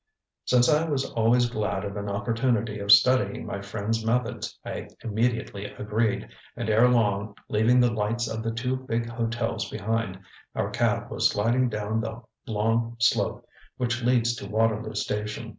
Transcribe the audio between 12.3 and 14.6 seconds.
long slope which leads to